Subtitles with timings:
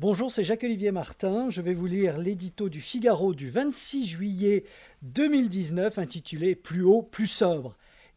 [0.00, 1.50] Bonjour, c'est Jacques-Olivier Martin.
[1.50, 4.64] Je vais vous lire l'édito du Figaro du 26 juillet
[5.02, 7.76] 2019 intitulé Plus haut, plus sobre.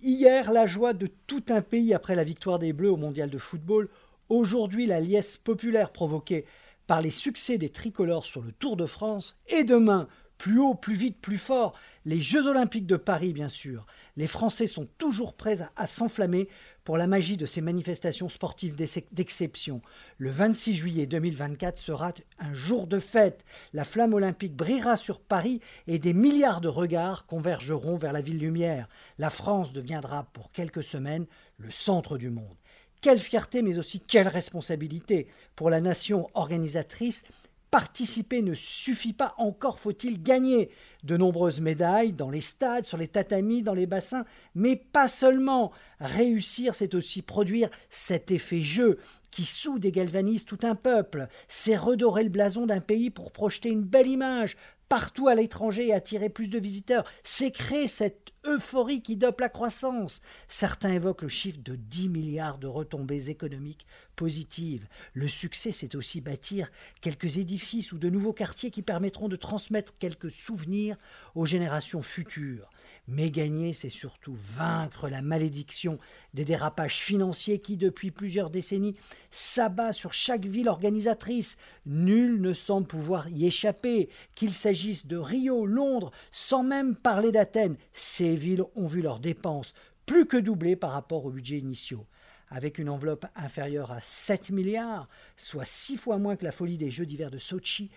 [0.00, 3.36] Hier, la joie de tout un pays après la victoire des Bleus au mondial de
[3.36, 3.90] football.
[4.30, 6.46] Aujourd'hui, la liesse populaire provoquée
[6.86, 9.36] par les succès des tricolores sur le Tour de France.
[9.48, 10.08] Et demain,
[10.38, 11.74] plus haut, plus vite, plus fort.
[12.04, 13.84] Les Jeux olympiques de Paris, bien sûr.
[14.16, 16.48] Les Français sont toujours prêts à, s'enflammer
[16.84, 18.76] pour la magie de ces manifestations sportives
[19.12, 19.82] d'exception.
[20.16, 23.44] Le 26 juillet 2024 sera un jour de fête.
[23.74, 28.38] La flamme olympique brillera sur Paris et des milliards de regards convergeront vers la ville
[28.38, 28.88] lumière.
[29.18, 31.26] La France deviendra pour quelques semaines
[31.58, 32.56] le centre du monde.
[33.00, 37.24] Quelle fierté, mais aussi quelle responsabilité pour la nation organisatrice
[37.70, 40.70] Participer ne suffit pas, encore faut-il gagner
[41.04, 45.70] de nombreuses médailles dans les stades, sur les tatamis, dans les bassins, mais pas seulement.
[46.00, 48.98] Réussir, c'est aussi produire cet effet jeu
[49.30, 53.68] qui soude et galvanise tout un peuple, c'est redorer le blason d'un pays pour projeter
[53.68, 54.56] une belle image
[54.88, 59.48] partout à l'étranger et attirer plus de visiteurs, c'est créer cette euphorie qui dope la
[59.48, 60.20] croissance.
[60.48, 64.88] Certains évoquent le chiffre de 10 milliards de retombées économiques positives.
[65.12, 69.94] Le succès, c'est aussi bâtir quelques édifices ou de nouveaux quartiers qui permettront de transmettre
[69.98, 70.96] quelques souvenirs
[71.34, 72.70] aux générations futures.
[73.10, 75.98] Mais gagner, c'est surtout vaincre la malédiction
[76.34, 78.96] des dérapages financiers qui, depuis plusieurs décennies,
[79.30, 81.56] s'abat sur chaque ville organisatrice.
[81.86, 87.78] Nul ne semble pouvoir y échapper, qu'il s'agisse de Rio, Londres, sans même parler d'Athènes.
[87.94, 89.72] Ces villes ont vu leurs dépenses
[90.04, 92.06] plus que doubler par rapport aux budgets initiaux.
[92.50, 96.90] Avec une enveloppe inférieure à 7 milliards, soit six fois moins que la folie des
[96.90, 97.90] Jeux d'hiver de Sochi,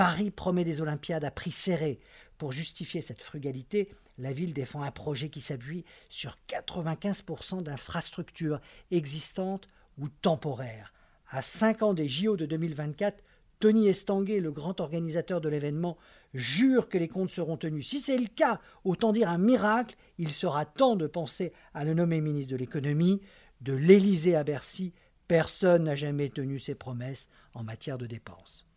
[0.00, 2.00] Paris promet des Olympiades à prix serré.
[2.38, 9.68] Pour justifier cette frugalité, la ville défend un projet qui s'appuie sur 95% d'infrastructures existantes
[9.98, 10.94] ou temporaires.
[11.28, 13.22] À 5 ans des JO de 2024,
[13.58, 15.98] Tony Estanguet, le grand organisateur de l'événement,
[16.32, 17.86] jure que les comptes seront tenus.
[17.86, 21.92] Si c'est le cas, autant dire un miracle, il sera temps de penser à le
[21.92, 23.20] nommer ministre de l'économie.
[23.60, 24.94] De l'Élysée à Bercy,
[25.28, 28.69] personne n'a jamais tenu ses promesses en matière de dépenses.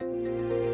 [0.00, 0.73] Música